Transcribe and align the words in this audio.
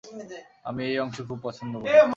আমি 0.65 0.81
এই 0.85 0.97
অংশ 0.99 1.17
খুব 1.29 1.39
পছন্দ 1.43 1.73
করি। 1.73 1.87